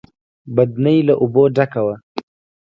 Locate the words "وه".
1.85-1.95